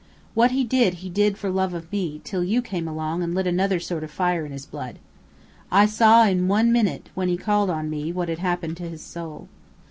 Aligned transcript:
"What 0.33 0.49
he 0.49 0.63
did, 0.63 0.95
he 1.05 1.09
did 1.11 1.37
for 1.37 1.51
love 1.51 1.75
of 1.75 1.91
me, 1.91 2.21
till 2.23 2.43
you 2.43 2.63
came 2.63 2.87
along 2.87 3.21
and 3.21 3.35
lit 3.35 3.45
another 3.45 3.79
sort 3.79 4.03
of 4.03 4.09
fire 4.09 4.47
in 4.47 4.51
his 4.51 4.65
blood. 4.65 4.97
I 5.69 5.85
saw 5.85 6.25
in 6.25 6.47
one 6.47 6.71
minute, 6.71 7.09
when 7.13 7.27
he 7.27 7.37
called 7.37 7.69
on 7.69 7.87
me, 7.87 8.11
what 8.11 8.27
had 8.27 8.39
happened 8.39 8.77
to 8.77 8.89
his 8.89 9.03
soul. 9.03 9.47